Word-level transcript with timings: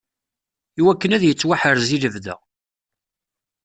Iwakken 0.79 1.15
ad 1.15 1.23
yettwaḥrez 1.25 1.89
i 1.95 1.97
lebda. 2.03 2.35